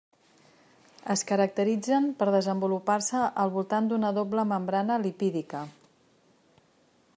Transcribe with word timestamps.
Es 1.15 1.23
caracteritzen 1.31 2.07
per 2.21 2.27
desenvolupar-se 2.37 3.23
al 3.45 3.53
voltat 3.59 3.91
d'una 3.91 4.13
doble 4.19 4.49
membrana 4.55 5.01
lipídica. 5.07 5.65